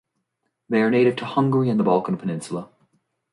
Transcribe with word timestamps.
They 0.67 0.81
are 0.81 0.89
native 0.89 1.15
to 1.17 1.25
Hungary 1.25 1.69
and 1.69 1.79
the 1.79 1.83
Balkan 1.83 2.17
Peninsula. 2.17 2.69